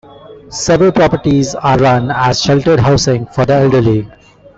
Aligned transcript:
Several 0.49 0.91
properties 0.91 1.53
are 1.53 1.77
run 1.77 2.09
as 2.09 2.41
sheltered 2.41 2.79
housing 2.79 3.27
for 3.27 3.45
the 3.45 3.53
elderly. 3.53 4.09